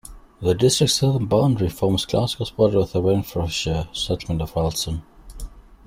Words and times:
The 0.41 0.55
district's 0.55 0.95
southern 0.95 1.27
boundary 1.27 1.69
forms 1.69 2.05
Glasgow's 2.07 2.49
border 2.49 2.79
with 2.79 2.93
the 2.93 3.03
Renfrewshire 3.03 3.87
settlement 3.93 4.41
of 4.41 4.55
Ralston. 4.55 5.03